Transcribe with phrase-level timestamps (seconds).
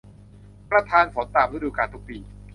[0.71, 2.17] ประทานฝนตามฤดูกาลทุกปี